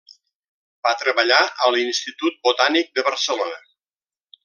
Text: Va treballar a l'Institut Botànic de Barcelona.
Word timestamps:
Va 0.87 0.93
treballar 1.01 1.37
a 1.65 1.69
l'Institut 1.75 2.41
Botànic 2.49 2.93
de 2.97 3.07
Barcelona. 3.11 3.65